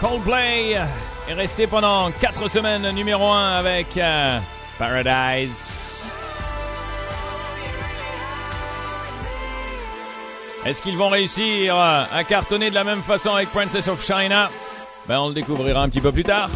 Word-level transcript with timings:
Coldplay 0.00 0.72
est 1.28 1.32
resté 1.32 1.66
pendant 1.66 2.10
4 2.10 2.48
semaines 2.48 2.90
numéro 2.90 3.24
1 3.24 3.56
avec 3.56 3.96
euh, 3.96 4.38
Paradise. 4.78 6.14
Est-ce 10.66 10.82
qu'ils 10.82 10.98
vont 10.98 11.08
réussir 11.08 11.76
à 11.76 12.24
cartonner 12.28 12.70
de 12.70 12.74
la 12.74 12.84
même 12.84 13.02
façon 13.02 13.34
avec 13.34 13.50
Princess 13.50 13.88
of 13.88 14.04
China? 14.04 14.50
Ben 15.06 15.20
on 15.20 15.28
le 15.28 15.34
découvrira 15.34 15.82
un 15.82 15.88
petit 15.88 16.00
peu 16.00 16.10
plus 16.10 16.24
tard. 16.24 16.50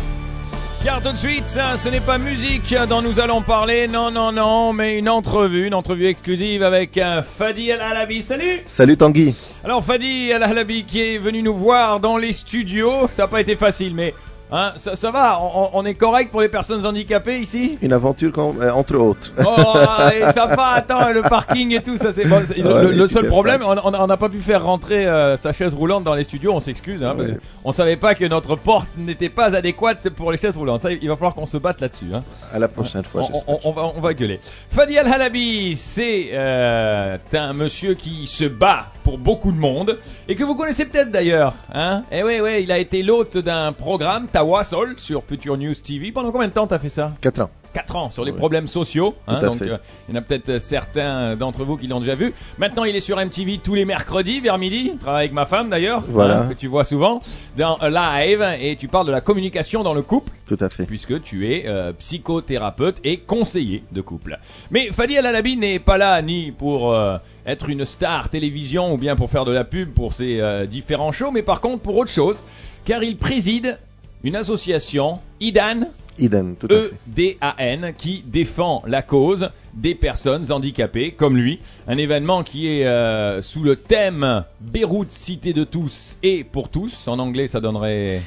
Car 0.83 1.03
tout 1.03 1.13
de 1.13 1.17
suite, 1.19 1.47
ça, 1.47 1.77
ce 1.77 1.91
n'est 1.91 2.01
pas 2.01 2.17
musique 2.17 2.75
dont 2.89 3.03
nous 3.03 3.21
allons 3.21 3.43
parler, 3.43 3.87
non, 3.87 4.11
non, 4.11 4.33
non, 4.33 4.73
mais 4.73 4.97
une 4.97 5.11
entrevue, 5.11 5.67
une 5.67 5.75
entrevue 5.75 6.07
exclusive 6.07 6.63
avec 6.63 6.97
euh, 6.97 7.23
Fadi 7.23 7.69
El 7.69 7.83
Halabi. 7.83 8.23
Salut! 8.23 8.63
Salut 8.65 8.97
Tanguy. 8.97 9.35
Alors 9.63 9.85
Fadi 9.85 10.31
El 10.31 10.43
Halabi 10.43 10.85
qui 10.85 11.03
est 11.03 11.19
venu 11.19 11.43
nous 11.43 11.55
voir 11.55 12.01
dans 12.01 12.17
les 12.17 12.33
studios, 12.33 13.09
ça 13.11 13.25
n'a 13.25 13.29
pas 13.29 13.43
été 13.43 13.57
facile, 13.57 13.95
mais 13.95 14.15
Hein, 14.53 14.73
ça, 14.77 14.97
ça, 14.97 15.11
va, 15.11 15.39
on, 15.41 15.71
on, 15.75 15.85
est 15.85 15.95
correct 15.95 16.31
pour 16.31 16.41
les 16.41 16.49
personnes 16.49 16.85
handicapées 16.85 17.39
ici 17.39 17.79
Une 17.83 17.93
aventure 17.93 18.33
comme, 18.33 18.61
euh, 18.61 18.73
entre 18.73 18.97
autres. 18.97 19.33
Oh, 19.39 19.77
allez, 19.99 20.33
ça 20.33 20.47
va, 20.47 20.71
attends, 20.75 21.13
le 21.13 21.23
parking 21.23 21.75
et 21.75 21.83
tout, 21.83 21.97
ça 21.97 22.13
c'est 22.13 22.25
bon, 22.25 22.43
le, 22.57 22.91
le, 22.91 23.07
seul 23.07 23.29
problème, 23.29 23.63
on 23.65 24.07
n'a 24.07 24.17
pas 24.17 24.29
pu 24.29 24.39
faire 24.39 24.65
rentrer 24.65 25.07
euh, 25.07 25.37
sa 25.37 25.53
chaise 25.53 25.75
roulante 25.75 26.05
dans 26.05 26.15
les 26.15 26.25
studios, 26.25 26.53
on 26.53 26.61
s'excuse, 26.61 27.05
hein, 27.05 27.15
ouais. 27.17 27.39
on 27.65 27.73
savait 27.73 27.97
pas 27.97 28.15
que 28.15 28.25
notre 28.25 28.57
porte 28.57 28.89
n'était 28.97 29.29
pas 29.29 29.55
adéquate 29.55 30.09
pour 30.11 30.33
les 30.33 30.39
chaises 30.39 30.57
roulantes. 30.57 30.81
Ça, 30.81 30.91
il 30.93 31.09
va 31.09 31.15
falloir 31.15 31.35
qu'on 31.35 31.47
se 31.47 31.57
batte 31.57 31.81
là-dessus. 31.81 32.07
Hein. 32.13 32.23
À 32.53 32.59
la 32.59 32.69
prochaine 32.69 33.05
fois, 33.05 33.23
on, 33.47 33.61
on, 33.65 33.73
va, 33.73 33.83
on 33.97 34.01
va 34.01 34.15
gueuler. 34.15 34.41
Fadi 34.69 34.99
Al 34.99 35.07
Halabi, 35.07 35.77
c'est 35.77 36.31
euh, 36.33 37.19
un 37.33 37.53
monsieur 37.53 37.95
qui 37.95 38.27
se 38.27 38.45
bat 38.45 38.87
pour 39.11 39.19
beaucoup 39.19 39.51
de 39.51 39.59
monde 39.59 39.99
et 40.29 40.37
que 40.37 40.45
vous 40.45 40.55
connaissez 40.55 40.85
peut-être 40.85 41.11
d'ailleurs. 41.11 41.55
Hein 41.75 42.05
et 42.13 42.23
oui, 42.23 42.39
oui, 42.41 42.63
il 42.63 42.71
a 42.71 42.79
été 42.79 43.03
l'hôte 43.03 43.39
d'un 43.39 43.73
programme 43.73 44.29
Tawasol 44.29 44.95
sur 44.99 45.25
Future 45.25 45.57
News 45.57 45.75
TV. 45.75 46.13
Pendant 46.13 46.31
combien 46.31 46.47
de 46.47 46.53
temps 46.53 46.69
t'as 46.69 46.79
fait 46.79 46.91
ça? 46.91 47.11
4 47.21 47.41
ans. 47.41 47.51
4 47.75 47.97
ans 47.97 48.11
sur 48.11 48.25
les 48.25 48.33
oui. 48.33 48.39
problèmes 48.39 48.67
sociaux. 48.67 49.15
Hein, 49.27 49.39
donc 49.39 49.63
euh, 49.63 49.79
il 50.09 50.15
y 50.15 50.19
en 50.19 50.21
a 50.21 50.23
peut-être 50.23 50.61
certains 50.61 51.37
d'entre 51.37 51.65
vous 51.65 51.77
qui 51.77 51.87
l'ont 51.87 52.01
déjà 52.01 52.15
vu. 52.15 52.33
Maintenant, 52.59 52.85
il 52.85 52.97
est 52.97 53.01
sur 53.01 53.17
MTV 53.17 53.61
tous 53.63 53.75
les 53.75 53.85
mercredis 53.85 54.41
vers 54.41 54.59
midi. 54.59 54.91
Il 54.93 54.99
travaille 54.99 55.25
avec 55.27 55.33
ma 55.33 55.47
femme 55.47 55.71
d'ailleurs, 55.71 56.03
voilà. 56.09 56.41
hein, 56.41 56.47
que 56.49 56.55
tu 56.55 56.67
vois 56.67 56.85
souvent 56.85 57.21
dans 57.57 57.79
Live 57.83 58.45
et 58.61 58.77
tu 58.77 58.89
parles 58.89 59.07
de 59.07 59.13
la 59.13 59.21
communication 59.21 59.83
dans 59.83 59.95
le 59.95 60.03
couple. 60.03 60.33
Tout 60.47 60.59
à 60.61 60.69
fait. 60.69 60.87
Puisque 60.87 61.23
tu 61.23 61.53
es 61.53 61.65
euh, 61.67 61.93
psychothérapeute 61.93 62.99
et 63.05 63.19
conseiller 63.19 63.85
de 63.93 64.01
couple. 64.01 64.39
Mais 64.71 64.91
Fadi 64.91 65.15
El 65.15 65.27
Alabi 65.27 65.57
n'est 65.57 65.79
pas 65.79 65.99
là 65.99 66.21
ni 66.23 66.51
pour 66.51 66.93
euh, 66.93 67.19
être 67.47 67.69
une 67.69 67.85
star 67.85 68.29
télévision 68.29 68.93
ou 68.93 68.97
bien 68.97 69.17
pour 69.17 69.31
faire 69.31 69.45
de 69.45 69.53
la 69.53 69.65
pub 69.65 69.93
pour 69.93 70.13
ses 70.13 70.41
euh, 70.41 70.67
différents 70.67 71.13
shows, 71.13 71.31
mais 71.31 71.43
par 71.43 71.61
contre 71.61 71.83
pour 71.83 71.97
autre 71.97 72.11
chose, 72.11 72.43
car 72.85 73.03
il 73.03 73.17
préside 73.17 73.79
une 74.23 74.37
association, 74.37 75.19
IDAN, 75.41 75.89
Iden, 76.19 76.57
tout 76.57 76.67
à 76.71 76.83
fait. 76.83 76.95
E-D-A-N, 76.95 77.95
qui 77.97 78.23
défend 78.27 78.83
la 78.87 79.03
cause 79.03 79.51
des 79.75 79.95
personnes 79.95 80.51
handicapées 80.51 81.13
comme 81.13 81.37
lui. 81.37 81.61
Un 81.89 81.99
événement 81.99 82.43
qui 82.43 82.69
est 82.69 82.87
euh, 82.87 83.43
sous 83.43 83.63
le 83.63 83.77
thème 83.77 84.45
Beyrouth, 84.61 85.11
cité 85.11 85.53
de 85.53 85.65
tous 85.65 86.17
et 86.23 86.45
pour 86.45 86.69
tous. 86.69 87.09
En 87.09 87.19
anglais, 87.19 87.47
ça 87.47 87.61
donnerait. 87.61 88.23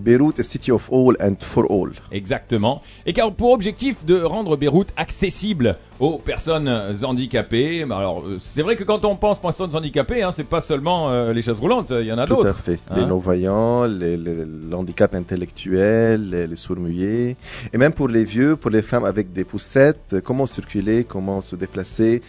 Beyrouth, 0.00 0.42
city 0.42 0.70
of 0.72 0.90
all 0.92 1.16
and 1.20 1.36
for 1.40 1.66
all. 1.70 1.92
Exactement. 2.12 2.82
Et 3.06 3.12
car 3.12 3.32
pour 3.32 3.52
objectif 3.52 4.04
de 4.04 4.20
rendre 4.22 4.56
Beyrouth 4.56 4.92
accessible 4.96 5.76
aux 6.00 6.18
personnes 6.18 6.68
handicapées. 7.02 7.82
Alors, 7.82 8.24
c'est 8.38 8.62
vrai 8.62 8.76
que 8.76 8.84
quand 8.84 9.04
on 9.04 9.16
pense 9.16 9.38
personnes 9.40 9.74
handicapées, 9.74 10.22
hein, 10.22 10.32
c'est 10.32 10.44
pas 10.46 10.60
seulement 10.60 11.10
euh, 11.10 11.32
les 11.32 11.42
chaises 11.42 11.60
roulantes, 11.60 11.90
il 11.90 12.06
y 12.06 12.12
en 12.12 12.18
a 12.18 12.26
d'autres. 12.26 12.42
Tout 12.42 12.48
à 12.48 12.52
fait. 12.52 12.80
Hein? 12.90 12.96
Les 12.96 13.06
non-voyants, 13.06 13.86
handicaps 14.72 15.14
intellectuels, 15.14 16.30
les, 16.30 16.46
les 16.46 16.56
sourds-muets. 16.56 17.36
Et 17.72 17.78
même 17.78 17.92
pour 17.92 18.08
les 18.08 18.24
vieux, 18.24 18.56
pour 18.56 18.70
les 18.70 18.82
femmes 18.82 19.04
avec 19.04 19.32
des 19.32 19.44
poussettes, 19.44 20.16
comment 20.24 20.46
circuler, 20.46 20.73
comment 21.08 21.40
se 21.40 21.56
déplacer. 21.56 22.22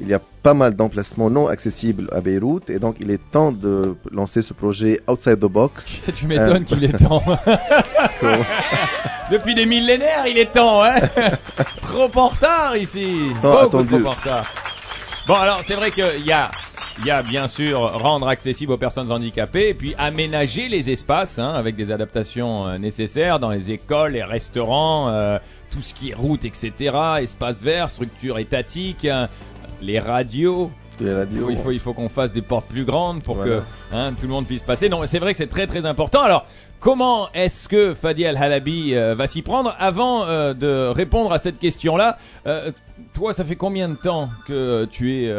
Il 0.00 0.08
y 0.08 0.14
a 0.14 0.20
pas 0.42 0.54
mal 0.54 0.74
d'emplacements 0.74 1.30
non 1.30 1.46
accessibles 1.46 2.08
à 2.12 2.20
Beyrouth 2.20 2.70
et 2.70 2.78
donc 2.78 2.96
il 3.00 3.10
est 3.10 3.20
temps 3.30 3.52
de 3.52 3.94
lancer 4.10 4.42
ce 4.42 4.54
projet 4.54 5.00
outside 5.08 5.38
the 5.38 5.46
box. 5.46 6.02
tu 6.14 6.26
m'étonnes 6.26 6.62
euh... 6.62 6.64
qu'il 6.64 6.84
est 6.84 6.98
temps. 6.98 7.22
Depuis 9.30 9.54
des 9.54 9.66
millénaires, 9.66 10.26
il 10.26 10.38
est 10.38 10.52
temps, 10.52 10.82
hein 10.82 10.96
Trop 11.80 12.10
en 12.14 12.28
retard 12.28 12.76
ici. 12.76 13.28
Tant 13.40 13.52
Beaucoup 13.52 13.64
attendu. 13.66 14.02
trop 14.02 14.10
en 14.10 14.14
retard. 14.14 14.52
Bon, 15.26 15.34
alors 15.34 15.60
c'est 15.62 15.74
vrai 15.74 15.90
qu'il 15.90 16.24
y 16.24 16.32
a 16.32 16.50
il 16.98 17.06
y 17.06 17.10
a 17.10 17.22
bien 17.22 17.48
sûr 17.48 17.80
rendre 17.80 18.28
accessible 18.28 18.72
aux 18.72 18.78
personnes 18.78 19.10
handicapées 19.10 19.68
et 19.68 19.74
puis 19.74 19.94
aménager 19.98 20.68
les 20.68 20.90
espaces 20.90 21.38
hein, 21.38 21.50
avec 21.50 21.76
des 21.76 21.90
adaptations 21.90 22.66
euh, 22.66 22.78
nécessaires 22.78 23.40
dans 23.40 23.50
les 23.50 23.72
écoles, 23.72 24.12
les 24.12 24.22
restaurants, 24.22 25.08
euh, 25.08 25.38
tout 25.70 25.82
ce 25.82 25.94
qui 25.94 26.10
est 26.10 26.14
route, 26.14 26.44
etc. 26.44 26.72
Espaces 27.20 27.62
verts, 27.62 27.90
structure 27.90 28.38
étatique, 28.38 29.04
euh, 29.04 29.26
les 29.80 29.98
radios. 29.98 30.70
Les 31.00 31.14
radios. 31.14 31.50
Il 31.50 31.56
faut, 31.56 31.70
il 31.70 31.78
faut 31.78 31.94
qu'on 31.94 32.08
fasse 32.08 32.32
des 32.32 32.42
portes 32.42 32.66
plus 32.66 32.84
grandes 32.84 33.22
pour 33.22 33.36
voilà. 33.36 33.60
que 33.60 33.62
hein, 33.92 34.12
tout 34.12 34.26
le 34.26 34.32
monde 34.32 34.46
puisse 34.46 34.62
passer. 34.62 34.88
Non, 34.88 35.00
c'est 35.06 35.18
vrai 35.18 35.32
que 35.32 35.38
c'est 35.38 35.48
très 35.48 35.66
très 35.66 35.86
important. 35.86 36.22
Alors, 36.22 36.46
comment 36.82 37.28
est-ce 37.32 37.68
que 37.68 37.94
Fadi 37.94 38.26
Al 38.26 38.36
Halabi 38.36 38.94
euh, 38.94 39.14
va 39.14 39.26
s'y 39.26 39.40
prendre 39.40 39.74
Avant 39.78 40.26
euh, 40.26 40.52
de 40.52 40.88
répondre 40.88 41.32
à 41.32 41.38
cette 41.38 41.58
question-là, 41.58 42.18
euh, 42.46 42.72
toi, 43.14 43.32
ça 43.32 43.44
fait 43.44 43.54
combien 43.56 43.88
de 43.88 43.94
temps 43.94 44.28
que 44.46 44.84
tu 44.86 45.12
es 45.14 45.32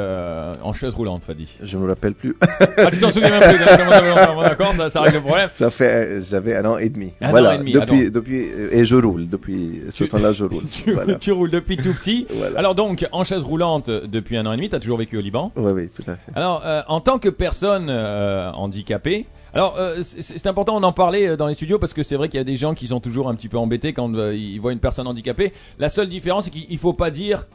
en 0.63 0.73
chaise 0.73 0.93
roulante, 0.93 1.23
Fadi? 1.23 1.47
Je 1.61 1.77
me 1.77 1.87
rappelle 1.87 2.13
plus. 2.13 2.35
ah, 2.41 2.89
tu 2.91 2.99
t'en 2.99 3.11
souviens 3.11 3.29
même 3.29 3.55
plus 3.55 3.59
D'accord, 3.59 4.73
ça, 4.73 4.89
ça 4.89 5.01
règle 5.01 5.17
le 5.17 5.23
problème. 5.23 5.49
Ça 5.49 5.69
fait, 5.69 6.21
j'avais 6.21 6.55
un 6.55 6.65
an 6.65 6.77
et 6.77 6.89
demi. 6.89 7.11
Un 7.21 7.29
voilà. 7.29 7.51
an 7.51 7.53
et 7.53 7.57
demi. 7.59 7.71
Depuis, 7.73 8.01
Attends. 8.01 8.11
depuis, 8.13 8.45
et 8.71 8.85
je 8.85 8.95
roule 8.95 9.27
depuis 9.27 9.81
ce 9.89 10.05
temps-là, 10.05 10.31
je 10.31 10.45
roule. 10.45 10.63
tu, 10.71 10.93
voilà. 10.93 11.15
tu, 11.15 11.31
roules 11.31 11.51
depuis 11.51 11.77
tout 11.77 11.93
petit. 11.93 12.25
voilà. 12.33 12.57
Alors 12.57 12.75
donc, 12.75 13.05
en 13.11 13.23
chaise 13.23 13.43
roulante 13.43 13.89
depuis 13.89 14.37
un 14.37 14.45
an 14.45 14.53
et 14.53 14.55
demi, 14.55 14.69
tu 14.69 14.75
as 14.75 14.79
toujours 14.79 14.97
vécu 14.97 15.17
au 15.17 15.21
Liban? 15.21 15.51
Oui, 15.55 15.71
oui, 15.73 15.89
tout 15.89 16.03
à 16.07 16.15
fait. 16.15 16.31
Alors, 16.35 16.63
en 16.87 17.01
tant 17.01 17.19
que 17.19 17.29
personne 17.29 17.89
handicapée. 17.89 19.25
Alors, 19.53 19.75
euh, 19.77 20.01
c'est 20.01 20.47
important 20.47 20.79
d'en 20.79 20.91
parler 20.91 21.27
euh, 21.27 21.37
dans 21.37 21.45
les 21.45 21.53
studios 21.53 21.77
parce 21.77 21.93
que 21.93 22.01
c'est 22.01 22.15
vrai 22.15 22.27
qu'il 22.27 22.39
y 22.39 22.41
a 22.41 22.43
des 22.43 22.55
gens 22.55 22.73
qui 22.73 22.87
sont 22.87 22.99
toujours 22.99 23.29
un 23.29 23.35
petit 23.35 23.49
peu 23.49 23.57
embêtés 23.57 23.93
quand 23.93 24.13
euh, 24.15 24.35
ils 24.35 24.59
voient 24.59 24.73
une 24.73 24.79
personne 24.79 25.05
handicapée. 25.05 25.53
La 25.77 25.89
seule 25.89 26.09
différence, 26.09 26.45
c'est 26.45 26.49
qu'il 26.49 26.77
faut 26.79 26.93
pas 26.93 27.11
dire 27.11 27.45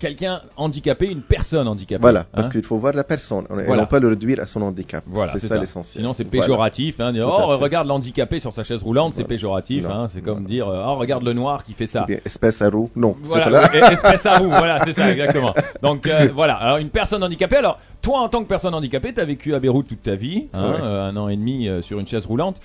quelqu'un 0.00 0.40
handicapé, 0.56 1.06
une 1.06 1.22
personne 1.22 1.68
handicapée. 1.68 2.00
Voilà, 2.00 2.24
parce 2.32 2.46
hein 2.46 2.50
qu'il 2.50 2.64
faut 2.64 2.78
voir 2.78 2.92
la 2.94 3.04
personne 3.04 3.44
et 3.44 3.64
Voilà. 3.64 3.82
non 3.82 3.86
pas 3.86 4.00
le 4.00 4.08
réduire 4.08 4.40
à 4.40 4.46
son 4.46 4.62
handicap. 4.62 5.04
Voilà, 5.06 5.30
c'est 5.32 5.38
ça, 5.46 5.58
l'essentiel. 5.58 6.02
Sinon, 6.02 6.12
c'est 6.14 6.24
Voilà. 6.24 6.40
péjoratif. 6.42 6.98
Hein, 7.00 7.12
dire, 7.12 7.28
oh, 7.28 7.56
regarde 7.58 7.86
l'handicapé 7.86 8.40
sur 8.40 8.52
sa 8.52 8.64
chaise 8.64 8.82
roulante, 8.82 9.12
c'est 9.14 9.22
péjoratif. 9.24 9.86
Hein, 9.86 10.06
c'est 10.08 10.22
comme 10.22 10.44
dire, 10.44 10.66
euh, 10.68 10.82
oh, 10.86 10.96
regarde 10.96 11.22
le 11.22 11.32
noir 11.34 11.62
qui 11.62 11.74
fait 11.74 11.86
ça. 11.86 12.06
Bien 12.06 12.18
espèce 12.24 12.60
à 12.62 12.70
roue. 12.70 12.90
Non, 12.96 13.14
c'est 13.22 13.28
pas 13.28 13.50
Voilà, 13.50 13.60
là. 13.62 13.68
oui, 13.72 13.92
espèce 13.92 14.26
à 14.26 14.38
roue, 14.38 14.48
voilà, 14.50 14.78
c'est 14.84 14.92
ça, 14.92 15.12
exactement. 15.12 15.54
Donc 15.82 16.06
euh, 16.06 16.28
voilà, 16.34 16.54
alors 16.54 16.78
une 16.78 16.90
personne 16.90 17.22
handicapée, 17.22 17.56
alors 17.56 17.78
toi 18.02 18.20
en 18.20 18.28
tant 18.28 18.42
que 18.42 18.48
personne 18.48 18.74
handicapée, 18.74 19.12
tu 19.12 19.20
as 19.20 19.24
vécu 19.24 19.54
à 19.54 19.60
Beyrouth 19.60 19.86
toute 19.86 20.02
ta 20.02 20.14
vie, 20.14 20.48
hein, 20.54 20.70
Ouais. 20.70 20.76
euh, 20.82 21.08
un 21.10 21.16
an 21.16 21.28
et 21.28 21.36
demi 21.36 21.68
euh, 21.68 21.82
sur 21.82 22.00
une 22.00 22.06
chaise 22.06 22.24
roulante. 22.26 22.60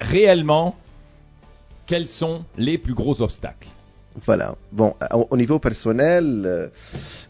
Réellement, 0.00 0.74
quels 1.86 2.06
sont 2.06 2.44
les 2.56 2.78
plus 2.78 2.94
gros 2.94 3.20
obstacles? 3.22 3.68
Voilà. 4.26 4.54
Bon, 4.70 4.94
au, 5.12 5.26
au 5.30 5.36
niveau 5.36 5.58
personnel, 5.58 6.44
euh, 6.46 6.68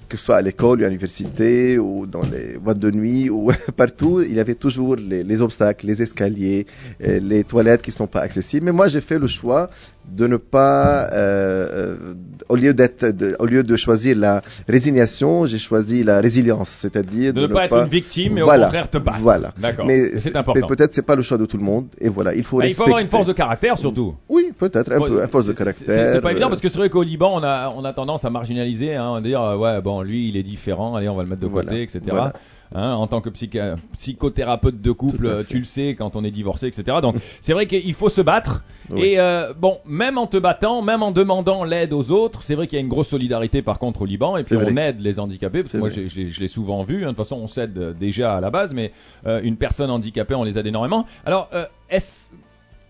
que 0.09 0.17
ce 0.17 0.25
soit 0.25 0.37
à 0.37 0.43
l'école, 0.43 0.85
à 0.85 0.89
l'université 0.89 1.79
ou 1.79 2.07
dans 2.07 2.23
les 2.23 2.59
boîtes 2.59 2.79
de 2.79 2.91
nuit 2.91 3.31
ou 3.31 3.51
partout, 3.77 4.21
il 4.21 4.35
y 4.35 4.41
avait 4.41 4.55
toujours 4.55 4.97
les, 4.97 5.25
les 5.25 5.43
obstacles, 5.43 5.87
les 5.87 6.03
escaliers, 6.03 6.67
euh, 7.03 7.21
les 7.21 7.43
toilettes 7.45 7.81
qui 7.81 7.91
sont 7.91 8.07
pas 8.07 8.21
accessibles. 8.21 8.67
Mais 8.67 8.73
moi, 8.73 8.89
j'ai 8.89 9.01
fait 9.01 9.19
le 9.19 9.27
choix 9.27 9.71
de 10.11 10.27
ne 10.27 10.37
pas, 10.37 11.09
euh, 11.13 11.97
euh, 12.03 12.15
au 12.49 12.57
lieu 12.57 12.75
d'être, 12.75 13.07
de, 13.07 13.37
au 13.39 13.47
lieu 13.47 13.63
de 13.63 13.77
choisir 13.77 14.17
la 14.17 14.43
résignation, 14.69 15.47
j'ai 15.47 15.59
choisi 15.59 16.03
la 16.05 16.21
résilience, 16.21 16.69
c'est-à-dire 16.69 17.33
De 17.33 17.43
ne 17.43 17.47
pas 17.47 17.65
être 17.67 17.77
une 17.83 17.89
victime, 17.89 18.35
mais 18.35 18.43
Voilà. 18.43 18.65
au 18.65 18.67
contraire 18.67 18.91
te 18.91 18.99
battre. 18.99 19.19
Voilà. 19.21 19.53
D'accord. 19.59 19.87
Mais 19.87 20.19
c'est 20.19 20.37
important. 20.37 20.61
mais 20.61 20.67
peut-être 20.67 20.93
c'est 20.93 21.03
pas 21.03 21.17
le 21.17 21.23
choix 21.23 21.39
de 21.39 21.47
tout 21.47 21.57
le 21.57 21.65
monde. 21.65 21.87
Et 22.01 22.09
voilà, 22.09 22.35
il 22.35 22.45
faut 22.45 22.61
Ah, 22.61 22.67
il 22.67 22.75
faut 22.75 22.85
avoir 22.85 22.99
une 23.01 23.09
force 23.09 23.27
de 23.27 23.33
caractère 23.33 23.79
surtout. 23.79 24.15
Oui, 24.29 24.53
peut-être 24.57 24.93
un 24.93 24.99
Bon, 24.99 25.07
peu, 25.09 25.23
une 25.23 25.29
force 25.29 25.47
de 25.47 25.53
caractère. 25.53 26.09
C'est 26.13 26.21
pas 26.21 26.31
évident 26.33 26.47
euh, 26.47 26.51
parce 26.51 26.61
que 26.61 26.69
c'est 26.69 26.79
vrai 26.79 26.91
qu'au 26.91 27.03
Liban, 27.03 27.33
on 27.35 27.43
a, 27.43 27.73
on 27.75 27.85
a 27.85 27.93
tendance 27.93 28.25
à 28.25 28.31
marginaliser, 28.31 28.95
hein, 28.95 29.15
à 29.17 29.21
dire 29.21 29.41
euh, 29.43 29.57
ouais 29.57 29.81
bon 29.81 30.03
lui 30.03 30.29
il 30.29 30.37
est 30.37 30.43
différent, 30.43 30.95
allez 30.97 31.09
on 31.09 31.17
va 31.17 31.23
le 31.23 31.29
mettre 31.29 31.41
de 31.43 31.47
Voilà, 31.47 31.69
côté, 31.71 31.83
etc. 31.83 32.01
voilà. 32.09 32.33
Hein, 32.77 32.95
en 32.95 33.07
tant 33.07 33.21
que 33.21 33.31
psychothérapeute 33.31 34.81
de 34.81 34.91
couple, 34.91 35.45
tu 35.49 35.59
le 35.59 35.65
sais 35.65 35.95
quand 35.97 36.17
on 36.17 36.25
est 36.25 36.33
divorcé, 36.33 36.67
etc. 36.67 36.99
Donc 37.01 37.15
c'est 37.41 37.53
vrai 37.53 37.69
qu'il 37.69 37.95
faut 37.95 38.09
se 38.09 38.21
battre. 38.21 38.65
Oui. 38.91 39.03
Et 39.03 39.21
euh, 39.21 39.55
bon, 39.57 39.79
même 39.87 40.19
en 40.19 40.27
te 40.27 40.37
battant, 40.37 40.83
même 40.83 41.03
en 41.05 41.13
demandant 41.13 41.63
l'aide 41.63 41.93
aux 41.93 42.11
autres, 42.11 42.43
c'est 42.43 42.57
vrai 42.57 42.67
qu'il 42.67 42.77
y 42.77 42.81
a 42.81 42.83
une 42.83 42.89
grosse 42.89 43.09
solidarité 43.09 43.63
par 43.63 43.79
contre 43.79 44.03
au 44.03 44.07
Liban. 44.07 44.37
Et 44.37 44.43
puis 44.43 44.57
on 44.57 44.77
aide 44.77 45.01
les 45.01 45.21
handicapés. 45.21 45.61
Parce 45.61 45.73
que 45.73 45.79
moi 45.79 45.89
je 45.89 46.41
l'ai 46.41 46.49
souvent 46.49 46.83
vu. 46.83 47.03
hein. 47.05 47.07
De 47.07 47.09
toute 47.11 47.19
façon 47.19 47.37
on 47.37 47.47
s'aide 47.47 47.97
déjà 47.97 48.37
à 48.37 48.41
la 48.41 48.51
base, 48.51 48.75
mais 48.75 48.91
euh, 49.27 49.41
une 49.45 49.57
personne 49.57 49.91
handicapée 49.91 50.35
on 50.35 50.43
les 50.43 50.59
aide 50.59 50.67
énormément. 50.67 51.07
Alors 51.25 51.51
euh, 51.55 51.67
est-ce 51.91 52.31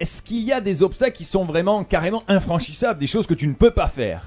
est-ce 0.00 0.22
qu'il 0.22 0.42
y 0.44 0.52
a 0.52 0.60
des 0.62 0.82
obstacles 0.82 1.16
qui 1.16 1.24
sont 1.24 1.44
vraiment 1.44 1.84
carrément 1.84 2.22
infranchissables, 2.26 2.98
des 2.98 3.06
choses 3.06 3.26
que 3.26 3.34
tu 3.34 3.46
ne 3.46 3.54
peux 3.54 3.70
pas 3.70 3.86
faire, 3.88 4.26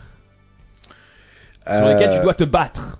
sur 1.65 1.87
lesquelles 1.87 2.11
tu 2.11 2.17
euh, 2.19 2.23
dois 2.23 2.33
te 2.35 2.43
battre? 2.45 2.99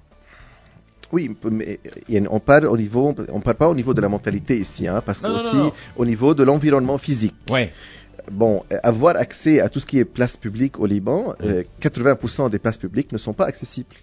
Oui, 1.12 1.36
mais 1.50 1.80
euh, 2.12 2.26
on 2.30 2.40
parle 2.40 2.68
au 2.68 2.78
niveau, 2.78 3.16
on 3.32 3.40
parle 3.40 3.58
pas 3.58 3.70
au 3.70 3.76
niveau 3.76 3.94
de 3.94 4.02
la 4.02 4.10
mentalité 4.10 4.58
ici, 4.58 4.88
hein, 4.88 5.02
parce 5.06 5.22
que 5.22 5.28
aussi 5.28 5.58
au 5.96 6.06
niveau 6.06 6.34
de 6.34 6.44
l'environnement 6.44 6.98
physique. 6.98 7.36
Ouais. 7.50 7.72
Bon, 8.32 8.64
euh, 8.72 8.78
avoir 8.84 9.16
accès 9.16 9.62
à 9.62 9.70
tout 9.70 9.80
ce 9.80 9.86
qui 9.86 10.00
est 10.00 10.06
place 10.06 10.36
publique 10.36 10.80
au 10.80 10.86
Liban, 10.86 11.34
80% 11.82 12.50
des 12.50 12.60
places 12.60 12.78
publiques 12.78 13.12
ne 13.12 13.18
sont 13.18 13.34
pas 13.34 13.46
accessibles. 13.46 13.96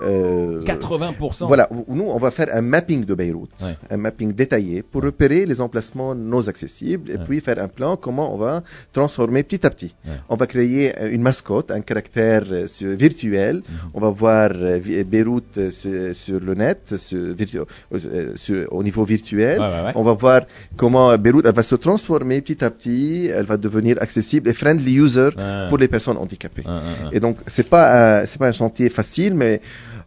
80%. 0.00 1.42
Euh, 1.42 1.46
voilà, 1.46 1.68
nous 1.88 2.04
on 2.04 2.18
va 2.18 2.30
faire 2.30 2.48
un 2.52 2.62
mapping 2.62 3.04
de 3.04 3.14
Beyrouth, 3.14 3.50
un 3.90 3.96
mapping 3.96 4.32
détaillé 4.32 4.82
pour 4.82 5.02
repérer 5.02 5.46
les 5.46 5.60
emplacements 5.60 6.14
non 6.14 6.48
accessibles 6.48 7.10
et 7.10 7.18
puis 7.18 7.40
faire 7.40 7.58
un 7.58 7.68
plan 7.68 7.96
comment 7.96 8.34
on 8.34 8.38
va 8.38 8.62
transformer 8.92 9.42
petit 9.42 9.66
à 9.66 9.70
petit. 9.70 9.94
On 10.28 10.36
va 10.36 10.46
créer 10.46 10.92
une 11.12 11.22
mascotte, 11.22 11.70
un 11.70 11.80
caractère 11.80 12.44
euh, 12.50 12.66
virtuel. 12.80 13.56
Mhm. 13.56 13.90
On 13.94 14.00
va 14.00 14.10
voir 14.10 14.50
euh, 14.54 15.04
Beyrouth 15.04 15.70
sur, 15.70 16.40
le 16.40 16.54
net, 16.54 16.94
au 18.70 18.82
niveau 18.82 19.04
virtuel. 19.04 19.60
on 19.94 20.02
va 20.02 20.12
voir 20.12 20.42
comment 20.76 21.16
Beyrouth 21.18 21.46
va 21.46 21.62
se 21.62 21.76
transformer 21.76 22.40
petit 22.40 22.64
à 22.64 22.70
petit. 22.70 23.26
Elle 23.26 23.46
va 23.46 23.56
devenir 23.56 23.96
accessible 24.00 24.48
et 24.48 24.54
friendly 24.54 24.94
user 24.94 25.30
pour 25.68 25.78
les 25.78 25.88
personnes 25.88 26.16
handicapées. 26.16 26.64
Et 27.12 27.20
donc 27.20 27.36
c'est 27.46 27.68
pas 27.68 28.24
c'est 28.26 28.38
pas 28.38 28.48
un 28.48 28.52
chantier 28.52 28.88
facile, 28.88 29.34
mais 29.34 29.60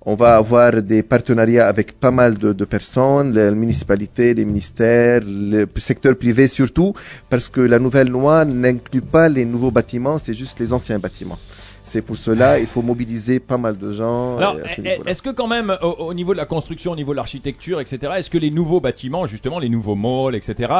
on 0.05 0.15
va 0.15 0.35
avoir 0.35 0.81
des 0.81 1.01
partenariats 1.01 1.67
avec 1.67 1.99
pas 1.99 2.11
mal 2.11 2.37
de, 2.37 2.65
personnes, 2.65 3.31
les 3.31 3.51
municipalités, 3.51 4.33
les 4.33 4.45
ministères, 4.45 5.21
le 5.25 5.65
secteur 5.77 6.17
privé 6.17 6.47
surtout, 6.47 6.93
parce 7.29 7.49
que 7.49 7.61
la 7.61 7.79
nouvelle 7.79 8.09
loi 8.09 8.45
n'inclut 8.45 9.01
pas 9.01 9.29
les 9.29 9.45
nouveaux 9.45 9.71
bâtiments, 9.71 10.19
c'est 10.19 10.33
juste 10.33 10.59
les 10.59 10.73
anciens 10.73 10.99
bâtiments. 10.99 11.39
C'est 11.85 12.01
pour 12.01 12.17
cela 12.17 12.59
il 12.59 12.67
faut 12.67 12.81
mobiliser 12.81 13.39
pas 13.39 13.57
mal 13.57 13.77
de 13.77 13.91
gens. 13.91 14.37
Alors, 14.37 14.57
est-ce 15.05 15.21
que 15.21 15.29
quand 15.29 15.47
même, 15.47 15.75
au, 15.81 16.13
niveau 16.13 16.33
de 16.33 16.37
la 16.37 16.45
construction, 16.45 16.91
au 16.91 16.95
niveau 16.95 17.11
de 17.11 17.17
l'architecture, 17.17 17.79
etc., 17.79 18.13
est-ce 18.17 18.29
que 18.29 18.37
les 18.37 18.51
nouveaux 18.51 18.79
bâtiments, 18.79 19.25
justement, 19.27 19.59
les 19.59 19.69
nouveaux 19.69 19.95
malls, 19.95 20.35
etc., 20.35 20.73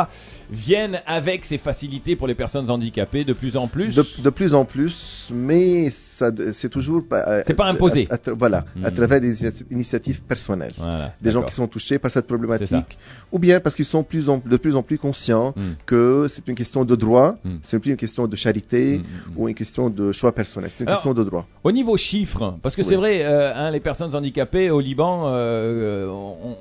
viennent 0.50 1.02
avec 1.06 1.46
ces 1.46 1.58
facilités 1.58 2.16
pour 2.16 2.28
les 2.28 2.36
personnes 2.36 2.70
handicapées 2.70 3.24
de 3.24 3.34
plus 3.34 3.58
en 3.58 3.68
plus 3.68 3.96
De, 3.96 4.30
plus 4.30 4.54
en 4.54 4.66
plus, 4.66 5.30
mais 5.34 5.90
c'est 5.90 6.70
toujours. 6.70 7.04
Euh, 7.12 7.44
c'est 7.46 7.54
pas 7.54 7.66
imposé. 7.66 8.08
voilà, 8.38 8.66
à 8.84 8.90
hmm. 8.90 8.94
travers 8.94 9.22
des 9.22 9.46
initiatives 9.72 10.22
personnelles, 10.24 10.74
des 11.22 11.32
gens 11.32 11.44
qui 11.44 11.54
sont 11.54 11.68
touchés 11.68 12.00
par 12.00 12.12
cette 12.12 12.28
problématique, 12.28 12.98
ou 13.32 13.40
bien 13.40 13.60
parce 13.60 13.76
qu'ils 13.76 13.86
sont 13.86 14.04
plus 14.04 14.28
de 14.28 14.58
plus 14.58 14.76
en 14.76 14.84
plus 14.84 14.98
conscients 14.98 15.54
hmm. 15.56 15.74
que 15.86 16.28
c'est 16.30 16.48
une 16.48 16.56
question 16.56 16.86
de 16.86 16.96
droit, 16.96 17.36
hmm. 17.44 17.58
c'est 17.62 17.80
plus 17.80 17.92
une 17.92 17.98
question 17.98 18.28
de 18.28 18.36
charité 18.36 19.02
ou 19.36 19.48
une 19.48 19.56
question 19.56 19.90
de 19.90 20.12
choix 20.12 20.34
personnel 20.34 20.72
de 21.14 21.24
droit. 21.24 21.46
Au 21.64 21.72
niveau 21.72 21.98
chiffres, 21.98 22.56
parce 22.62 22.76
que 22.76 22.84
c'est 22.84 22.96
vrai, 22.96 23.24
euh, 23.24 23.54
hein, 23.54 23.72
les 23.72 23.80
personnes 23.80 24.16
handicapées 24.16 24.70
au 24.70 24.80
Liban, 24.80 25.24
euh, 25.28 26.08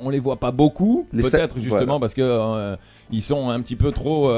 on, 0.00 0.06
ne 0.06 0.12
les 0.12 0.19
voit 0.19 0.37
pas 0.37 0.50
beaucoup, 0.50 1.06
peut-être 1.12 1.58
justement 1.58 2.00
parce 2.00 2.14
que 2.14 2.23
euh, 2.23 2.76
ils 3.11 3.23
sont 3.23 3.50
un 3.50 3.61
petit 3.61 3.76
peu 3.76 3.93
trop 3.93 4.32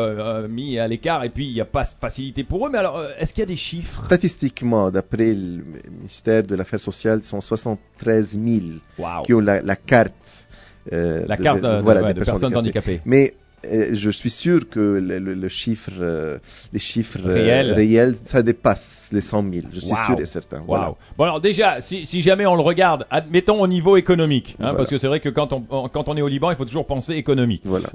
mis 0.48 0.78
à 0.78 0.88
l'écart 0.88 1.24
et 1.24 1.30
puis 1.30 1.46
il 1.46 1.54
n'y 1.54 1.60
a 1.60 1.66
pas 1.66 1.84
facilité 1.84 2.44
pour 2.44 2.66
eux. 2.66 2.70
Mais 2.70 2.78
alors, 2.78 3.00
est-ce 3.18 3.32
qu'il 3.32 3.40
y 3.40 3.44
a 3.44 3.46
des 3.46 3.56
chiffres? 3.56 4.04
Statistiquement, 4.04 4.90
d'après 4.90 5.34
le 5.34 5.64
ministère 5.90 6.42
de 6.42 6.54
l'Affaires 6.54 6.80
sociales, 6.80 7.22
ce 7.22 7.30
sont 7.30 7.40
73 7.40 8.38
000 8.38 8.60
qui 9.24 9.34
ont 9.34 9.40
la, 9.40 9.76
carte. 9.76 10.48
la 10.90 11.36
carte 11.36 11.60
de, 11.60 12.12
des 12.12 12.20
personnes 12.20 12.56
handicapées. 12.56 13.00
Mais 13.04 13.34
je 13.92 14.10
suis 14.10 14.30
sûr 14.30 14.68
que 14.68 14.80
le, 14.80 15.48
chiffre, 15.48 15.90
euh, 16.00 16.38
les 16.72 16.78
chiffres 16.78 17.18
euh, 17.24 17.74
réels. 17.74 18.16
ça 18.24 18.42
dépasse 18.42 19.10
les 19.12 19.20
100 19.20 19.44
000. 19.52 19.66
Je 19.72 19.80
suis 19.80 19.88
sûr 19.88 20.20
et 20.20 20.26
certain. 20.26 20.62
Bon 20.66 20.96
alors 21.18 21.40
déjà, 21.40 21.80
si, 21.80 22.22
jamais 22.22 22.46
on 22.46 22.54
le 22.54 22.62
regarde, 22.62 23.06
admettons 23.10 23.60
au 23.60 23.66
niveau 23.66 23.96
économique, 23.96 24.56
hein, 24.60 24.74
parce 24.74 24.90
que 24.90 24.98
c'est 24.98 25.06
vrai 25.06 25.20
que 25.20 25.28
quand 25.28 25.52
on, 25.52 25.88
quand 25.88 26.08
on 26.08 26.16
est 26.16 26.22
au 26.22 26.28
Liban, 26.28 26.50
il 26.50 26.56
faut 26.56 26.64
toujours 26.64 26.86
penser 26.86 27.14
économique. 27.14 27.62
Voilà. 27.64 27.88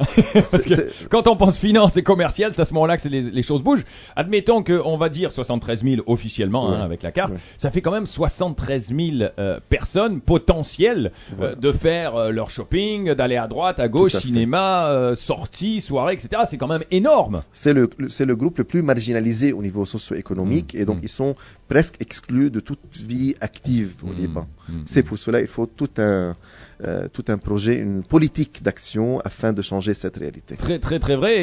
quand 1.09 1.27
on 1.27 1.35
pense 1.35 1.57
finance 1.57 1.97
et 1.97 2.03
commercial, 2.03 2.53
c'est 2.53 2.61
à 2.61 2.65
ce 2.65 2.73
moment-là 2.73 2.97
que 2.97 3.07
les, 3.07 3.21
les, 3.21 3.43
choses 3.43 3.63
bougent. 3.63 3.85
Admettons 4.15 4.63
qu'on 4.63 4.97
va 4.97 5.09
dire 5.09 5.31
73 5.31 5.83
000 5.83 6.01
officiellement 6.07 6.71
hein, 6.71 6.81
avec 6.81 7.03
la 7.03 7.11
carte, 7.11 7.33
ça 7.57 7.71
fait 7.71 7.81
quand 7.81 7.91
même 7.91 8.05
73 8.05 8.87
000 8.87 8.99
euh, 9.37 9.59
personnes 9.69 10.21
potentielles 10.21 11.11
de 11.39 11.71
faire 11.71 12.31
leur 12.31 12.49
shopping, 12.49 13.13
d'aller 13.13 13.37
à 13.37 13.47
droite, 13.47 13.79
à 13.79 13.87
gauche, 13.87 14.13
cinéma, 14.13 15.13
sortir 15.59 15.89
soirée, 15.89 16.13
etc. 16.13 16.43
C'est 16.47 16.57
quand 16.57 16.67
même 16.67 16.83
énorme. 16.91 17.43
C'est 17.53 17.73
le, 17.73 17.89
c'est 18.09 18.25
le 18.25 18.35
groupe 18.35 18.57
le 18.57 18.63
plus 18.63 18.81
marginalisé 18.81 19.53
au 19.53 19.61
niveau 19.61 19.85
socio-économique 19.85 20.73
mmh. 20.73 20.77
et 20.77 20.85
donc 20.85 20.97
mmh. 20.97 21.03
ils 21.03 21.09
sont 21.09 21.35
presque 21.67 21.95
exclus 21.99 22.49
de 22.49 22.59
toute 22.59 22.97
vie 22.97 23.35
active 23.41 23.95
au 24.03 24.07
mmh. 24.07 24.15
Liban. 24.15 24.47
C'est 24.85 25.01
pour 25.01 25.17
cela 25.17 25.39
qu'il 25.39 25.47
faut 25.47 25.65
tout 25.65 25.89
un, 25.97 26.35
euh, 26.83 27.07
tout 27.11 27.25
un 27.27 27.39
projet, 27.39 27.79
une 27.79 28.03
politique 28.03 28.61
d'action 28.61 29.19
afin 29.21 29.51
de 29.51 29.63
changer 29.63 29.95
cette 29.95 30.17
réalité. 30.17 30.55
Très 30.57 30.77
très 30.77 30.99
très 30.99 31.15
vrai 31.15 31.37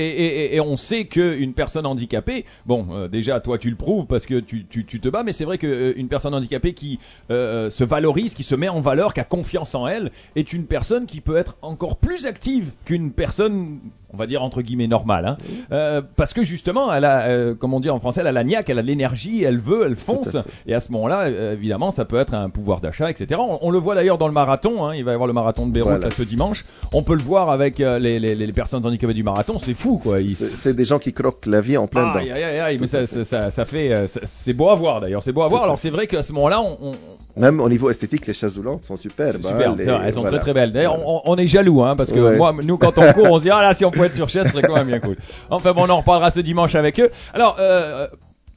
et, 0.55 0.61
on 0.61 0.77
sait 0.77 1.07
qu'une 1.07 1.53
personne 1.53 1.87
handicapée, 1.87 2.45
bon 2.67 2.87
euh, 2.93 3.09
déjà 3.09 3.41
toi 3.41 3.59
tu 3.59 3.69
le 3.69 3.77
prouves 3.77 4.07
parce 4.07 4.27
que 4.27 4.39
tu, 4.39 4.65
tu, 4.65 4.85
te 4.85 5.09
bats, 5.09 5.25
mais 5.25 5.33
c'est 5.33 5.45
vrai 5.45 5.59
qu'une 5.59 5.71
euh, 5.71 6.07
personne 6.09 6.35
handicapée 6.35 6.73
qui 6.73 7.01
se 7.29 7.85
valorise, 7.85 8.35
qui 8.35 8.45
se 8.45 8.55
met 8.55 8.69
en 8.69 8.81
valeur, 8.81 9.13
qui 9.13 9.21
a 9.21 9.25
confiance 9.25 9.75
en 9.75 9.89
elle, 9.89 10.13
est 10.37 10.53
une 10.53 10.67
personne 10.67 11.07
qui 11.07 11.21
peut 11.21 11.37
être 11.37 11.57
encore 11.63 11.97
plus 11.97 12.27
active 12.27 12.71
qu'une 12.85 13.11
personne 13.11 13.81
on 14.17 14.19
va 14.19 14.27
dire 14.27 14.43
entre 14.43 14.63
guillemets 14.63 14.87
normale, 14.87 15.37
hein. 15.71 16.03
parce 16.17 16.33
que 16.33 16.43
justement, 16.43 16.93
elle 16.93 17.05
a, 17.05 17.55
comme 17.55 17.75
on 17.75 17.81
dit 17.81 17.91
en 17.91 18.01
français, 18.01 18.21
elle 18.21 18.27
a 18.27 18.33
la 18.33 18.45
niaque, 18.45 18.71
elle 18.71 18.79
a 18.79 18.83
l'énergie, 18.83 19.43
elle 19.43 19.61
veut, 19.61 19.85
elle 19.85 19.97
fonce, 19.97 20.37
et 20.67 20.75
à 20.75 20.81
ce 20.81 20.91
moment-là, 20.93 21.29
évidemment, 21.53 21.91
ça 21.91 22.05
peut 22.05 22.17
être 22.17 22.35
un 22.35 22.49
pouvoir 22.49 22.81
d'achat, 22.81 23.11
etc. 23.11 23.41
On, 23.61 23.71
le 23.71 23.79
voit 23.79 23.95
d'ailleurs 23.95 24.19
dans 24.19 24.29
le 24.29 24.33
marathon, 24.33 24.87
hein. 24.87 24.95
il 24.95 25.05
va 25.05 25.11
y 25.11 25.15
avoir 25.15 25.27
le 25.27 25.33
marathon 25.35 25.67
de 25.67 25.73
Beyrouth 25.73 26.11
ce 26.11 26.23
dimanche. 26.23 26.65
On 26.93 27.03
peut 27.03 27.15
le 27.15 27.23
voir 27.23 27.51
avec 27.51 27.81
euh, 27.81 27.99
les, 27.99 28.19
les, 28.19 28.35
les, 28.35 28.53
personnes 28.53 28.85
handicapées 28.87 29.15
du 29.15 29.23
marathon, 29.23 29.59
c'est 29.59 29.75
fou 29.75 29.99
quoi. 29.99 30.19
C'est 30.29 30.75
des 30.75 30.85
gens 30.85 30.99
qui 30.99 31.13
croquent 31.13 31.51
la 31.51 31.61
vie 31.61 31.77
en 31.77 31.87
plein 31.87 32.15
dedans. 32.15 32.79
mais 32.81 32.87
ça, 32.87 33.07
ça, 33.07 33.51
ça, 33.51 33.65
fait, 33.65 33.93
euh, 33.93 34.07
c'est 34.25 34.55
beau 34.55 34.71
à 34.71 34.75
voir 34.75 35.01
d'ailleurs, 35.01 35.23
c'est 35.23 35.33
beau 35.33 35.43
à 35.43 35.49
voir. 35.49 35.65
Alors 35.65 35.79
c'est 35.79 35.91
vrai 35.91 36.07
qu'à 36.07 36.23
ce 36.23 36.33
moment-là, 36.33 36.63
on, 36.63 36.95
même 37.37 37.61
au 37.61 37.69
niveau 37.69 37.91
esthétique, 37.91 38.27
les 38.27 38.33
chaises 38.33 38.57
roulantes 38.57 38.85
sont 38.85 38.97
superbes. 38.97 39.43
Super, 39.43 39.73
hein, 39.73 40.01
elles 40.05 40.15
sont 40.15 40.23
très 40.23 40.39
très 40.39 40.55
belles. 40.55 40.73
D'ailleurs, 40.73 40.97
on, 41.05 41.37
est 41.37 41.47
jaloux, 41.47 41.83
hein, 41.83 41.95
parce 41.95 42.11
que 42.11 42.37
moi, 42.37 42.55
nous, 42.65 42.79
quand 42.79 42.97
on 42.97 43.13
court, 43.13 43.31
on 43.31 43.39
se 43.39 43.43
dit 43.45 43.51
ah 43.51 43.63
là, 43.63 43.75
si 43.75 43.85
on 43.85 43.91
pouvait 43.91 44.06
sur 44.15 44.29
chaise, 44.29 44.51
serait 44.51 44.63
quand 44.63 44.75
même 44.75 44.89
bien 44.89 45.01
cool. 45.01 45.17
Enfin 45.51 45.73
bon, 45.73 45.87
on 45.87 45.91
en 45.91 45.99
reparlera 45.99 46.31
ce 46.31 46.41
dimanche 46.41 46.75
avec 46.75 47.01
eux. 47.01 47.11
Alors, 47.35 47.57
euh, 47.59 48.09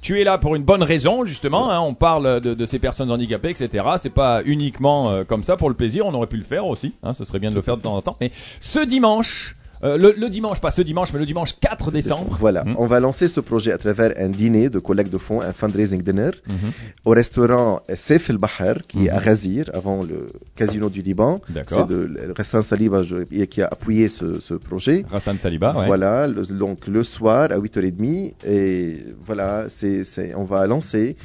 tu 0.01 0.19
es 0.19 0.24
là 0.24 0.38
pour 0.38 0.56
une 0.56 0.63
bonne 0.63 0.84
raison, 0.84 1.25
justement. 1.25 1.72
Hein, 1.72 1.80
on 1.81 1.94
parle 1.94 2.42
de, 2.42 2.66
ces 2.66 2.80
personnes 2.80 3.12
handicapées, 3.12 3.50
etc. 3.50 3.86
C'est 3.98 4.13
pas 4.13 4.42
uniquement 4.46 5.10
euh, 5.10 5.24
comme 5.24 5.44
ça 5.44 5.57
pour 5.57 5.69
le 5.69 5.75
plaisir. 5.75 6.06
On 6.06 6.13
aurait 6.13 6.28
pu 6.28 6.38
le 6.38 6.44
faire 6.44 6.66
aussi. 6.68 6.94
Hein, 7.04 7.13
ce 7.13 7.25
serait 7.25 7.40
bien 7.40 7.50
de 7.50 7.56
le 7.56 7.62
faire 7.62 7.78
de 7.78 7.81
temps 7.81 7.96
en 7.96 8.01
temps. 8.01 8.18
Mais 8.22 8.31
ce 8.60 8.80
dimanche, 8.80 9.56
euh, 9.84 9.98
le, 9.98 10.30
dimanche, 10.30 10.60
pas 10.60 10.72
ce 10.72 10.81
dimanche, 10.81 11.14
mais 11.14 11.20
le 11.20 11.26
dimanche 11.26 11.54
4 11.60 11.92
décembre. 11.92 12.36
Voilà, 12.40 12.64
hmm. 12.66 12.76
on 12.78 12.86
va 12.86 13.00
lancer 13.00 13.28
ce 13.28 13.40
projet 13.40 13.71
à 13.71 13.78
travers 13.78 14.14
un 14.18 14.30
dîner 14.30 14.69
de 14.69 14.80
collecte 14.80 15.12
de 15.12 15.18
fonds, 15.18 15.42
un 15.42 15.54
fundraising 15.54 16.02
dinner, 16.02 16.31
hmm. 16.48 16.69
au 17.06 17.12
restaurant 17.12 17.81
Sef 17.95 18.30
El 18.30 18.38
Bahar, 18.38 18.76
qui 18.88 19.07
est 19.07 19.09
à 19.09 19.19
Ghazir, 19.19 19.66
hmm. 19.68 19.78
avant 19.78 20.04
le 20.04 20.30
casino 20.56 20.90
du 20.90 21.02
Liban. 21.02 21.42
C'est 21.68 21.88
de 21.88 22.33
Hassan 22.38 22.62
Saliba 22.62 23.02
qui 23.50 23.62
a 23.62 23.68
appuyé 23.68 24.09
ce, 24.09 24.54
projet. 24.56 25.06
Hassan 25.14 25.38
Saliba, 25.38 25.74
ouais. 25.74 25.86
Voilà, 25.86 26.28
donc 26.28 26.88
le 26.88 27.04
soir 27.04 27.50
à 27.52 27.57
8h30, 27.57 28.33
et 28.45 28.98
voilà, 29.26 29.66
c'est, 29.69 30.36
on 30.36 30.44
va 30.44 30.68
lancer. 30.68 31.16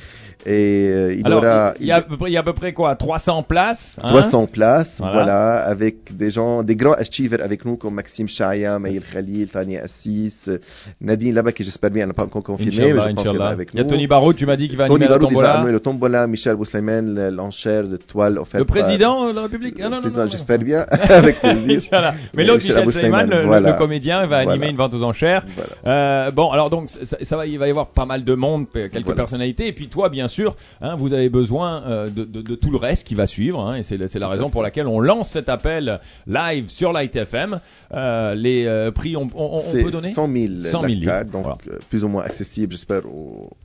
Et 0.47 0.89
euh, 0.91 1.15
il 1.15 1.33
aura. 1.33 1.75
Il 1.81 1.87
y, 1.87 1.93
a 1.93 1.97
à 1.97 2.03
peu 2.03 2.17
près, 2.17 2.31
il 2.31 2.35
y 2.35 2.37
a 2.37 2.41
à 2.41 2.43
peu 2.43 2.53
près 2.53 2.75
quoi 2.75 2.95
300 2.97 3.45
places 3.45 3.99
300 4.03 4.43
hein? 4.43 4.47
places, 4.53 5.01
voilà. 5.01 5.57
avec 5.65 6.15
des 6.17 6.31
gens, 6.31 6.63
des 6.63 6.77
grands 6.77 6.93
achievers 6.93 7.43
avec 7.43 7.65
nous 7.65 7.77
comme 7.77 7.95
Maxime 7.95 8.29
Chaya, 8.45 8.79
Maïl 8.79 9.03
Khalil, 9.03 9.49
Tania 9.49 9.85
Assis, 9.85 10.47
Nadine 11.01 11.35
là-bas 11.35 11.53
qui 11.53 11.65
j'espère 11.65 11.91
bien 11.91 12.07
n'a 12.07 12.13
pas 12.13 12.25
encore 12.25 12.43
confirmé, 12.43 12.93
mais 12.93 13.01
je 13.01 13.15
pense 13.15 13.25
qu'elle 13.25 13.37
est 13.37 13.43
avec 13.43 13.75
nous. 13.75 13.81
Il 13.81 13.83
y 13.83 13.87
a 13.87 13.89
Tony 13.89 14.07
Barraud, 14.07 14.33
tu 14.35 14.47
m'as 14.47 14.57
dit 14.57 14.69
qu'il 14.69 14.77
va 14.77 14.85
animer 14.85 15.07
le 15.07 15.19
tombola. 15.19 15.49
va 15.49 15.55
animer 15.59 15.73
le 15.73 15.81
tombola, 15.81 16.27
Michel 16.27 16.57
Bouslaymen, 16.57 17.31
l'enchère 17.31 17.85
de 17.89 17.97
toile 17.97 18.39
offerte 18.39 18.59
Le 18.61 18.65
président 18.65 19.31
de 19.31 19.35
la 19.35 19.43
République. 19.43 19.77
Ah, 19.81 19.89
non, 19.89 20.01
non, 20.01 20.11
non, 20.11 20.27
j'espère 20.27 20.59
bien, 20.59 20.87
avec 21.09 21.41
plaisir. 21.41 21.81
Mais 22.35 22.45
l'autre, 22.45 22.65
Michel 22.67 22.85
Bouslayman, 22.85 23.31
le, 23.31 23.79
comédien, 23.79 24.27
va 24.27 24.39
animer 24.39 24.69
une 24.69 24.77
vente 24.77 24.95
aux 24.95 25.03
enchères. 25.03 25.45
Euh, 25.87 26.31
bon, 26.31 26.51
alors 26.51 26.71
donc, 26.71 26.89
ça, 26.89 27.37
va, 27.37 27.47
il 27.47 27.59
va 27.59 27.67
y 27.67 27.71
avoir 27.71 27.89
pas 27.89 28.07
mal 28.07 28.25
de 28.25 28.35
monde, 28.35 28.67
quelques 28.73 29.15
personnalités, 29.15 29.69
et 29.69 29.73
puis 29.73 29.89
toi, 29.89 30.09
bien 30.09 30.29
sûr, 30.29 30.57
hein, 30.81 30.95
vous 30.97 31.13
avez 31.13 31.29
besoin 31.29 31.83
euh, 31.87 32.09
de, 32.09 32.25
de, 32.25 32.43
de, 32.43 32.55
tout 32.55 32.71
le 32.71 32.77
reste 32.77 33.07
qui 33.07 33.15
va 33.15 33.27
suivre, 33.27 33.61
hein, 33.61 33.77
et 33.77 33.83
c'est 33.83 34.19
la 34.19 34.29
raison 34.29 34.51
pour 34.51 34.63
laquelle 34.63 34.87
on 34.87 35.01
lance 35.01 35.31
cet 35.31 35.49
appel 35.49 36.01
live 36.27 36.69
sur 36.69 36.93
Light 36.93 37.15
FM. 37.17 37.61
Euh, 37.93 38.34
les 38.35 38.67
euh, 38.67 38.91
prix, 38.91 39.17
on, 39.17 39.29
on, 39.35 39.59
on 39.59 39.73
peut 39.73 39.91
donner 39.91 40.13
100 40.13 40.33
000, 40.33 40.61
100 40.61 40.87
000 40.89 41.01
carte, 41.03 41.31
donc 41.31 41.47
euh, 41.47 41.79
plus 41.89 42.05
ou 42.05 42.09
moins 42.09 42.23
accessible, 42.23 42.73
j'espère, 42.73 43.03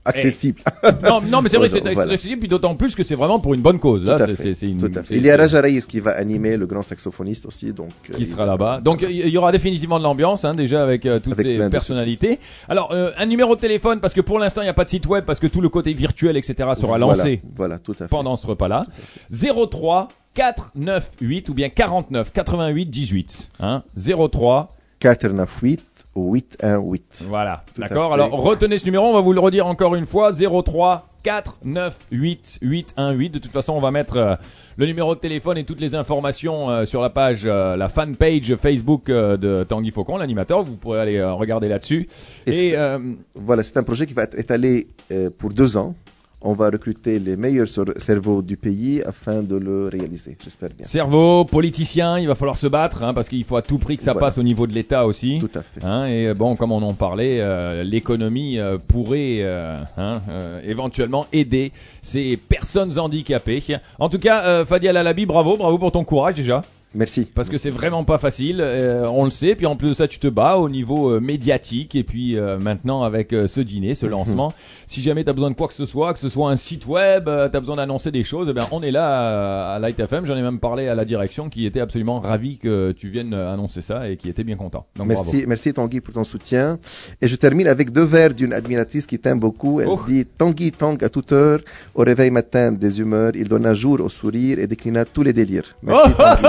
accessible. 0.05 0.61
non, 1.03 1.21
non, 1.21 1.41
mais 1.41 1.49
c'est 1.49 1.57
vrai, 1.57 1.69
c'est 1.69 1.85
accessible, 1.85 2.39
puis 2.39 2.49
d'autant 2.49 2.75
plus 2.75 2.95
que 2.95 3.03
c'est 3.03 3.15
vraiment 3.15 3.39
pour 3.39 3.53
une 3.53 3.61
bonne 3.61 3.79
cause. 3.79 4.05
Là, 4.05 4.17
c'est 4.35 4.61
une, 4.61 4.89
Il 5.09 5.21
y 5.21 5.31
a 5.31 5.38
Raja 5.38 5.61
Reyes 5.61 5.81
qui 5.81 5.99
va 5.99 6.11
animer, 6.11 6.57
le 6.57 6.65
grand 6.65 6.83
saxophoniste 6.83 7.45
aussi, 7.45 7.73
donc 7.73 7.91
qui 8.13 8.25
sera 8.25 8.45
là-bas. 8.45 8.81
Donc 8.81 9.05
il 9.07 9.29
y 9.29 9.38
aura 9.38 9.51
définitivement 9.51 9.99
de 9.99 10.03
l'ambiance, 10.03 10.45
hein, 10.45 10.55
déjà 10.55 10.83
avec 10.83 11.07
toutes 11.23 11.38
ces 11.38 11.69
personnalités. 11.69 12.39
Alors 12.67 12.93
un 12.93 13.25
numéro 13.25 13.55
de 13.55 13.61
téléphone 13.61 13.99
parce 13.99 14.13
que 14.13 14.21
pour 14.21 14.39
l'instant 14.39 14.61
il 14.61 14.65
n'y 14.65 14.69
a 14.69 14.73
pas 14.73 14.83
de 14.83 14.89
site 14.89 15.05
web 15.07 15.25
parce 15.25 15.39
que 15.39 15.47
tout 15.47 15.61
le 15.61 15.69
côté 15.69 15.93
virtuel 15.93 16.38
etc 16.38 16.69
sera 16.75 16.97
lancé 16.97 17.41
voilà, 17.55 17.77
tout 17.77 17.91
à 17.93 17.95
fait. 17.95 18.07
pendant 18.07 18.35
ce 18.35 18.47
repas-là. 18.47 18.85
03 19.31 20.09
498 20.39 21.50
ou 21.50 21.53
bien 21.53 21.67
49 21.67 22.31
88 22.31 22.86
18. 22.86 23.51
Hein 23.60 23.84
03 23.98 24.69
498 25.00 26.05
818. 26.15 27.25
Voilà, 27.27 27.65
d'accord. 27.77 28.13
Alors 28.13 28.31
retenez 28.31 28.77
ce 28.77 28.86
numéro, 28.86 29.05
on 29.05 29.13
va 29.13 29.19
vous 29.19 29.34
le 29.34 29.41
redire 29.41 29.67
encore 29.67 29.96
une 29.96 30.05
fois 30.05 30.31
03 30.31 31.10
498 31.24 32.60
818. 32.62 33.29
De 33.31 33.39
toute 33.39 33.51
façon, 33.51 33.74
on 33.74 33.81
va 33.81 33.91
mettre 33.91 34.15
euh, 34.15 34.36
le 34.77 34.86
numéro 34.86 35.13
de 35.13 35.19
téléphone 35.19 35.58
et 35.58 35.65
toutes 35.65 35.81
les 35.81 35.93
informations 35.93 36.69
euh, 36.69 36.86
sur 36.86 37.01
la 37.01 37.10
page, 37.10 37.41
euh, 37.43 37.75
la 37.75 37.89
fan 37.89 38.15
page 38.15 38.55
Facebook 38.55 39.08
de 39.08 39.65
Tanguy 39.67 39.91
Faucon, 39.91 40.15
l'animateur. 40.15 40.63
Vous 40.63 40.77
pourrez 40.77 41.01
aller 41.01 41.22
regarder 41.22 41.67
là-dessus. 41.67 42.08
Et 42.48 42.75
Voilà, 43.36 43.63
c'est 43.63 43.75
un 43.75 43.84
projet 43.84 44.05
qui 44.05 44.13
va 44.13 44.24
être 44.24 44.39
étalé 44.39 44.88
pour 45.38 45.50
deux 45.50 45.75
ans. 45.75 45.96
On 46.41 46.53
va 46.53 46.69
recruter 46.69 47.19
les 47.19 47.36
meilleurs 47.36 47.67
cer- 47.67 48.00
cerveaux 48.00 48.41
du 48.41 48.55
pays 48.55 49.01
afin 49.05 49.41
de 49.43 49.58
le 49.58 49.88
réaliser, 49.89 50.38
j'espère 50.41 50.69
bien. 50.69 50.86
cerveau, 50.86 51.43
politicien, 51.43 52.17
il 52.17 52.29
va 52.29 52.36
falloir 52.36 52.55
se 52.55 52.67
battre 52.67 53.03
hein, 53.03 53.13
parce 53.13 53.27
qu'il 53.27 53.43
faut 53.43 53.58
à 53.58 53.62
tout 53.62 53.77
prix 53.77 53.98
que 53.98 54.03
ça 54.03 54.13
Voilà. 54.13 54.27
passe 54.27 54.38
au 54.38 54.43
niveau 54.43 54.65
de 54.65 54.72
l'État 54.74 55.05
aussi. 55.05 55.39
Tout 55.41 55.50
à 55.53 55.62
fait. 55.62 55.84
Hein, 55.84 56.05
et 56.05 56.34
bon, 56.34 56.55
comme 56.55 56.72
on 56.72 56.81
en 56.81 56.93
parlait, 56.93 57.41
euh, 57.41 57.84
l'économie 57.84 58.58
euh, 58.58 58.77
pourrait 58.77 59.39
euh, 59.41 59.77
hein, 59.98 60.22
éventuellement 60.63 61.27
aider 61.34 61.74
ces 62.01 62.38
personnes 62.38 62.98
handicapées. 62.98 63.62
En 64.00 64.08
tout 64.08 64.19
cas, 64.19 64.46
euh, 64.46 64.65
Fadi 64.65 64.88
Alalabi, 64.88 65.25
bravo, 65.25 65.58
bravo 65.58 65.77
pour 65.77 65.91
ton 65.91 66.05
courage 66.05 66.36
déjà, 66.36 66.62
Merci. 66.96 67.27
parce 67.36 67.50
que 67.50 67.58
c'est 67.58 67.69
vraiment 67.69 68.03
pas 68.03 68.17
facile. 68.17 68.62
euh, 68.62 69.05
on 69.10 69.24
le 69.24 69.29
sait. 69.29 69.55
Puis 69.55 69.65
en 69.65 69.75
plus 69.75 69.89
de 69.89 69.93
ça, 69.93 70.08
tu 70.08 70.19
te 70.19 70.27
bats 70.27 70.58
au 70.58 70.69
niveau 70.69 71.12
euh, 71.12 71.19
médiatique. 71.19 71.96
Et 71.96 72.03
puis 72.03 72.38
euh, 72.38 72.58
maintenant, 72.60 73.03
avec 73.03 73.31
euh, 73.34 73.48
ce 73.48 73.62
dîner, 73.62 73.93
ce 73.96 74.05
lancement, 74.05 74.53
si 74.88 75.01
jamais 75.01 75.24
tu 75.24 75.29
as 75.29 75.34
besoin 75.34 75.51
de 75.51 75.55
quoi 75.55 75.67
que 75.67 75.74
ce 75.74 75.86
soit, 75.86 76.13
que 76.13 76.19
ce 76.19 76.29
soit 76.29 76.50
un 76.50 76.55
site 76.55 76.88
web, 76.88 77.25
tu 77.25 77.29
as 77.55 77.60
besoin 77.60 77.75
d'annoncer 77.75 78.12
des 78.12 78.24
choses, 78.24 78.48
eh 78.50 78.53
bien, 78.53 78.67
on 78.72 78.81
est 78.81 78.91
là 78.91 79.22
euh, 79.22 79.75
à 79.75 79.79
Light 79.79 80.00
FM. 80.00 80.25
J'en 80.25 80.36
ai 80.36 80.41
même 80.41 80.60
parlé 80.60 80.88
à 80.88 80.96
la 80.96 81.05
direction 81.05 81.50
qui 81.50 81.65
était 81.65 81.79
absolument 81.79 82.19
ravi 82.19 82.58
que 82.58 82.91
tu 82.91 83.10
viennes 83.10 83.34
euh, 83.34 83.53
annoncer 83.53 83.81
ça 83.81 84.10
et 84.10 84.17
qui 84.17 84.27
était 84.29 84.43
bien 84.43 84.55
content. 84.55 84.86
Donc 84.96 85.08
bravo. 85.10 85.24
Merci, 85.24 85.46
merci 85.48 85.74
Tanguy 85.74 86.01
pour 86.01 86.13
ton 86.13 86.24
soutien. 86.24 86.79
Et 87.22 87.27
je 87.27 87.36
termine 87.36 87.67
avec 87.67 87.91
deux 87.91 88.03
vers 88.03 88.34
d'une 88.34 88.53
admiratrice 88.53 89.05
qui 89.05 89.19
t'aime 89.19 89.39
beaucoup. 89.39 89.79
Elle 89.81 89.88
Oh. 89.91 90.00
dit 90.08 90.25
Tanguy 90.25 90.72
Tang 90.72 90.98
à 91.03 91.10
toute 91.10 91.31
heure, 91.31 91.60
au 91.96 92.01
réveil 92.03 92.31
matin 92.31 92.72
des 92.72 93.00
humeurs, 93.00 93.31
il 93.36 93.48
donna 93.48 93.74
jour 93.74 94.00
au 94.01 94.10
sourire 94.10 94.60
et 94.60 94.67
déclina 94.67 95.05
tous 95.05 95.24
les 95.24 95.34
délires. 95.34 95.75
Merci 95.84 96.12
Tanguy. 96.17 96.48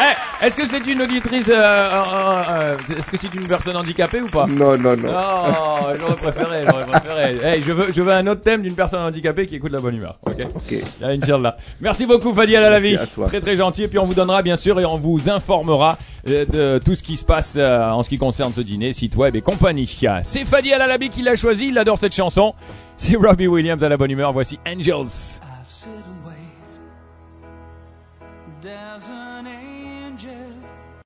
Eh, 0.00 0.46
Est-ce 0.46 0.56
que 0.56 0.66
c'est 0.66 0.86
une 0.86 1.02
auditrice 1.02 1.48
euh, 1.48 1.52
euh, 1.54 1.94
euh, 1.94 2.42
euh, 2.90 2.98
Est-ce 2.98 3.10
que 3.10 3.16
c'est 3.16 3.32
une 3.34 3.46
personne 3.46 3.76
handicapée 3.76 4.20
ou 4.20 4.28
pas? 4.28 4.46
Non, 4.46 4.76
non, 4.76 4.96
non. 4.96 5.08
Non, 5.08 5.96
j'aurais 5.98 6.16
préféré, 6.16 6.64
j'aurais 6.66 6.86
préféré. 6.86 7.38
Eh, 7.56 7.60
je 7.60 7.72
veux, 7.72 7.92
je 7.92 8.02
veux 8.02 8.12
un 8.12 8.26
autre 8.26 8.42
thème 8.42 8.62
d'une 8.62 8.74
personne 8.74 9.00
handicapée 9.02 9.46
qui 9.46 9.56
écoute 9.56 9.72
la 9.72 9.80
bonne 9.80 9.96
humeur. 9.96 10.18
Ok? 10.26 10.38
Ok. 10.54 10.74
Ya 11.00 11.08
Inch'Allah. 11.08 11.56
Merci 11.80 12.06
beaucoup 12.06 12.34
Fadi 12.34 12.56
Alalavi. 12.56 12.92
Merci 12.92 13.04
à 13.04 13.06
toi. 13.06 13.26
Très 13.28 13.40
très 13.40 13.56
gentil. 13.56 13.84
Et 13.84 13.88
puis 13.88 13.98
on 13.98 14.04
vous 14.04 14.14
donnera 14.14 14.42
bien 14.42 14.56
sûr 14.56 14.78
et 14.80 14.84
on 14.84 14.98
vous 14.98 15.30
informera 15.30 15.96
euh, 16.28 16.44
de 16.44 16.84
tout 16.84 16.94
ce 16.94 17.02
qui 17.02 17.16
se 17.16 17.24
passe 17.24 17.54
euh, 17.56 17.88
en 17.90 18.02
ce 18.02 18.08
qui 18.08 18.18
concerne 18.18 18.52
ce 18.52 18.60
dîner, 18.60 18.92
site 18.92 19.16
web 19.16 19.36
et 19.36 19.42
compagnie. 19.42 19.86
C'est 20.22 20.44
Fadi 20.44 20.72
Alalabi 20.72 21.08
qui 21.10 21.22
l'a 21.22 21.36
choisi. 21.36 21.68
Il 21.68 21.78
adore 21.78 21.98
cette 21.98 22.14
chanson. 22.14 22.54
C'est 22.96 23.16
Robbie 23.16 23.46
Williams 23.46 23.82
à 23.82 23.88
la 23.88 23.96
bonne 23.96 24.10
humeur. 24.10 24.32
Voici 24.32 24.58
Angels. 24.66 25.40
I 25.42 25.64
sit 25.64 25.88